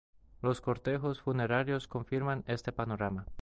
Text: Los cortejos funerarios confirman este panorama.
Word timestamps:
Los 0.41 0.61
cortejos 0.61 1.21
funerarios 1.21 1.87
confirman 1.87 2.43
este 2.47 2.71
panorama. 2.71 3.27